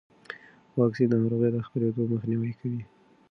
واکسن 0.77 1.07
د 1.09 1.13
ناروغۍ 1.21 1.49
د 1.53 1.57
خپرېدو 1.67 2.09
مخنیوی 2.13 2.51
کوي. 2.59 2.81